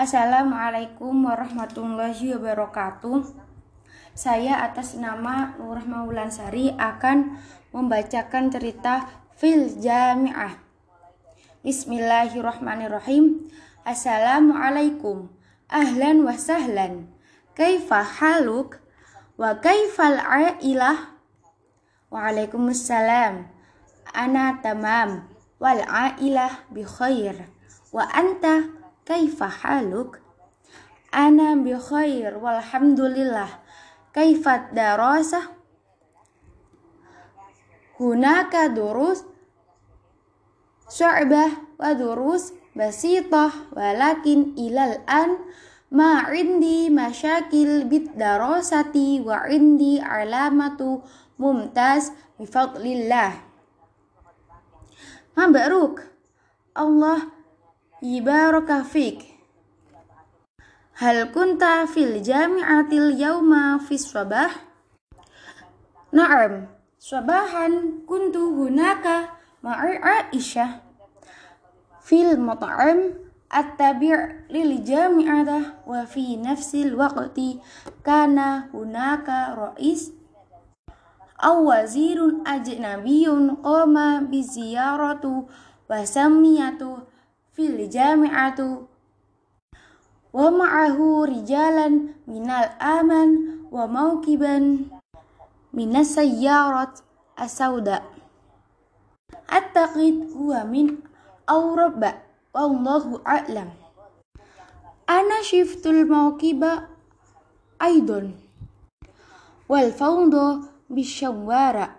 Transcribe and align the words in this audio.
Assalamualaikum 0.00 1.28
warahmatullahi 1.28 2.32
wabarakatuh. 2.32 3.36
Saya 4.16 4.64
atas 4.64 4.96
nama 4.96 5.52
Nurah 5.60 5.84
Maulansari 5.84 6.72
akan 6.72 7.36
membacakan 7.68 8.48
cerita 8.48 9.04
Fil 9.36 9.68
Jami'ah. 9.76 10.56
Bismillahirrahmanirrahim. 11.60 13.52
Assalamualaikum. 13.84 15.28
Ahlan 15.68 16.24
wa 16.24 16.32
sahlan. 16.32 17.12
Kaifa 17.52 18.00
haluk? 18.00 18.80
Wa 19.36 19.60
kaifal 19.60 20.16
ailah? 20.16 21.12
Waalaikumsalam. 22.08 23.52
Ana 24.16 24.64
tamam. 24.64 25.28
Wal 25.60 25.84
ailah 25.84 26.64
bi 26.72 26.88
khair. 26.88 27.52
Wa 27.92 28.08
anta 28.16 28.79
kaifa 29.10 29.50
haluk? 29.50 30.22
Ana 31.10 31.58
bi 31.58 31.74
khair 31.74 32.38
walhamdulillah. 32.38 33.58
Kaifa 34.14 34.70
darasah? 34.70 35.50
Hunaka 37.98 38.70
durus 38.70 39.26
syu'bah 40.86 41.74
wa 41.74 41.90
durus 41.98 42.54
basitah 42.72 43.50
walakin 43.74 44.54
ilal 44.54 45.02
an 45.10 45.42
ma 45.90 46.30
indi 46.30 46.86
masyakil 46.88 47.90
bid 47.90 48.14
darasati 48.14 49.20
wa 49.26 49.50
indi 49.50 49.98
alamatu 49.98 51.02
mumtaz 51.34 52.14
bifadlillah. 52.38 53.42
Mabruk. 55.34 56.06
Allah 56.70 57.39
Yibaraka 58.00 58.80
fik. 58.80 59.28
Hal 60.96 61.28
kunta 61.36 61.84
fil 61.84 62.24
jami'atil 62.24 63.12
yauma 63.12 63.76
fis 63.76 64.08
sabah? 64.08 64.48
Na'am, 66.08 66.64
sabahan 66.96 68.00
kuntu 68.08 68.56
hunaka 68.56 69.36
ma'i 69.60 70.00
Aisyah 70.00 70.80
fil 72.00 72.40
mat'am 72.40 73.20
attabi' 73.52 74.48
lil 74.48 74.80
jami'atah 74.80 75.84
wa 75.84 76.00
fi 76.08 76.40
nafsil 76.40 76.96
waqti 76.96 77.60
kana 78.00 78.72
hunaka 78.72 79.52
ra'is 79.60 80.16
aw 81.36 81.68
wazirun 81.68 82.48
ajnabiyyun 82.48 83.60
qama 83.60 84.24
bi 84.24 84.40
ziyaratu 84.40 85.52
wa 85.84 86.00
samiyatu 86.00 87.09
fil 87.60 87.92
jami'atu 87.92 88.88
wa 90.32 90.48
ma'ahu 90.48 91.28
rijalan 91.28 92.16
minal 92.24 92.72
aman 92.80 93.60
wa 93.68 93.84
maukiban 93.84 94.88
minas 95.68 96.16
sayyarat 96.16 97.04
asauda 97.36 98.00
attaqid 99.44 100.32
huwa 100.32 100.64
min 100.64 101.04
awraba 101.44 102.24
wallahu 102.56 103.20
a'lam. 103.28 103.76
Ana 105.04 105.44
shiftul 105.44 106.08
maukiba 106.08 106.88
aidon. 107.76 108.40
Wal 109.68 109.92
fawda 109.92 110.64
bisyawara 110.88 111.92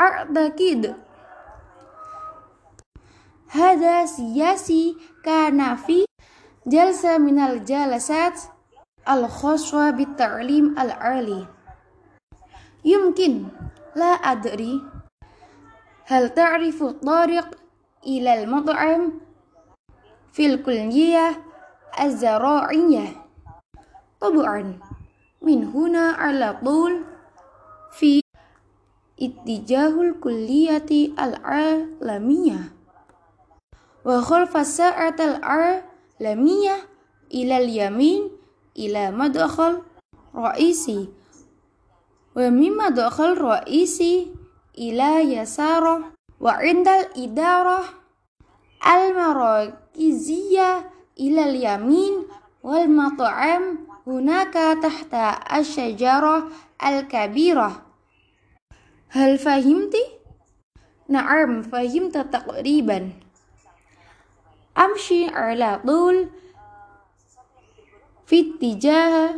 a'taqid 0.00 1.03
هذا 3.48 4.06
سياسي 4.06 4.96
كان 5.24 5.76
في 5.76 6.04
جلسة 6.66 7.18
من 7.18 7.38
الجلسات 7.38 8.40
الخاصة 9.08 9.90
بالتعليم 9.90 10.78
العالي. 10.78 11.46
يمكن 12.84 13.44
لا 13.96 14.06
أدري. 14.06 14.82
هل 16.04 16.34
تعرف 16.34 16.82
الطريق 16.82 17.58
إلى 18.06 18.42
المطعم؟ 18.42 19.12
في 20.32 20.46
الكلية 20.46 21.44
الزراعية. 22.00 23.24
طبعا 24.20 24.78
من 25.42 25.64
هنا 25.64 26.10
على 26.10 26.58
طول 26.64 27.04
في 27.92 28.20
اتجاه 29.22 30.00
الكلية 30.00 31.14
العالمية. 31.18 32.58
وخلف 34.04 34.56
الساعة 34.56 35.16
العالمية 35.20 36.76
إلى 37.34 37.56
اليمين 37.56 38.30
إلى 38.78 39.10
مدخل 39.10 39.82
رئيسي. 40.34 41.08
ومن 42.36 42.76
مدخل 42.76 43.38
رئيسي 43.38 44.34
إلى 44.78 45.36
يساره 45.36 46.00
وعند 46.40 46.88
الإدارة 46.88 47.80
المراكزية 48.86 50.90
إلى 51.20 51.50
اليمين 51.50 52.12
والمطعم 52.62 53.78
هناك 54.06 54.54
تحت 54.82 55.14
الشجرة 55.58 56.48
الكبيرة. 56.86 57.82
هل 59.08 59.38
فهمت؟ 59.38 59.94
نعم 61.08 61.62
فهمت 61.62 62.18
تقريبا. 62.18 63.10
أمشي 64.78 65.26
على 65.26 65.80
طول 65.86 66.28
في 68.26 68.40
اتجاه 68.40 69.34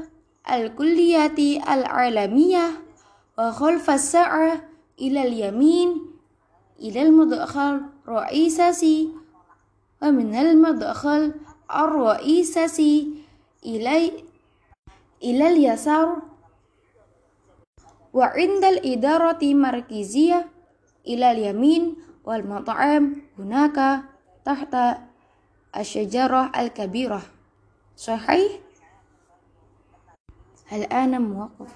الكلية 0.50 1.62
العالمية 1.74 2.70
وخلف 3.38 3.90
الساعة 3.90 4.60
إلى 5.00 5.22
اليمين 5.22 6.00
إلى 6.80 7.02
المدخل 7.02 7.80
الرئيسي 8.08 9.08
ومن 10.02 10.34
المدخل 10.34 11.34
الرئيسي 11.74 13.14
إلى 13.66 14.12
إلى 15.22 15.48
اليسار. 15.48 16.22
وعند 18.12 18.64
الإدارة 18.64 19.38
المركزية 19.42 20.48
إلى 21.06 21.30
اليمين 21.30 21.96
والمطعم 22.24 23.16
هناك 23.38 24.00
تحت 24.44 24.76
الشجرة 25.77 26.51
الكبيرة 26.57 27.21
صحيح؟ 27.97 28.51
هل 30.67 30.83
أنا 30.83 31.19
موقف 31.19 31.75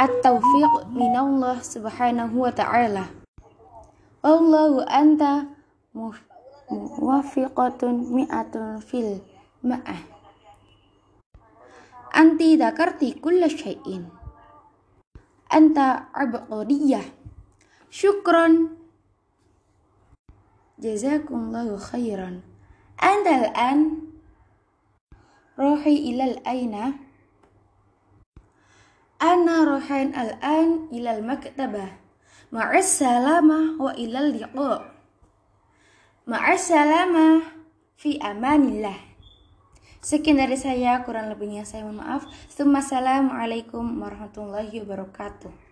التوفيق 0.00 0.86
من 0.86 1.16
الله 1.16 1.60
سبحانه 1.60 2.30
وتعالى 2.36 3.04
والله 4.24 4.84
أنت 4.84 5.22
موفقة 6.70 7.82
مئة 7.92 8.78
في 8.78 9.20
المئة 9.64 9.96
أنت 12.16 12.42
ذكرت 12.42 13.04
كل 13.20 13.50
شيء 13.50 14.04
أنت 15.54 15.78
عبقرية 16.14 17.00
شكرا 17.90 18.68
جزاكم 20.78 21.34
الله 21.34 21.76
خيرا 21.76 22.40
أنت 23.02 23.26
الآن 23.26 23.78
روحي 25.58 25.96
إلى 25.96 26.24
الأين؟ 26.24 26.74
أنا 29.22 29.64
رايحين 29.64 30.14
الآن 30.16 30.88
إلى 30.92 31.18
المكتبة 31.18 31.86
مع 32.52 32.78
السلامة 32.78 33.82
وإلى 33.82 34.18
اللقاء 34.18 34.80
مع 36.26 36.52
السلامة 36.52 37.42
في 37.96 38.16
أمان 38.16 38.62
الله 38.68 38.96
Sekian 40.00 40.40
dari 40.40 40.56
saya, 40.56 41.04
kurang 41.04 41.28
lebihnya 41.28 41.68
saya 41.68 41.84
mohon 41.84 42.00
maaf. 42.00 42.24
Assalamualaikum 42.48 43.84
warahmatullahi 44.00 44.80
wabarakatuh. 44.80 45.63